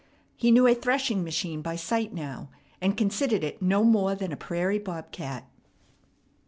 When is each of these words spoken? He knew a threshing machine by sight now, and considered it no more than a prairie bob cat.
He 0.35 0.49
knew 0.49 0.65
a 0.65 0.73
threshing 0.73 1.23
machine 1.23 1.61
by 1.61 1.75
sight 1.75 2.11
now, 2.11 2.49
and 2.81 2.97
considered 2.97 3.43
it 3.43 3.61
no 3.61 3.83
more 3.83 4.15
than 4.15 4.31
a 4.31 4.35
prairie 4.35 4.79
bob 4.79 5.11
cat. 5.11 5.47